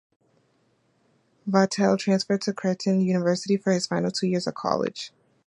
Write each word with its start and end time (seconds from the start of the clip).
Vitale 1.45 1.95
transferred 1.95 2.41
to 2.41 2.53
Creighton 2.53 3.01
University 3.01 3.55
for 3.55 3.71
his 3.71 3.85
final 3.85 4.09
two 4.09 4.25
years 4.25 4.47
of 4.47 4.55
college. 4.55 5.13